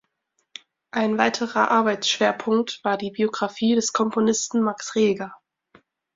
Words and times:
Ein 0.89 1.19
weiterer 1.19 1.69
Arbeitsschwerpunkt 1.69 2.79
war 2.83 2.97
die 2.97 3.11
Biographie 3.11 3.75
des 3.75 3.93
Komponisten 3.93 4.61
Max 4.63 4.95
Reger. 4.95 5.35